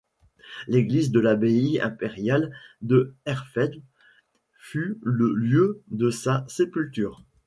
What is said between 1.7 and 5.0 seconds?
impériale de Hersfeld fut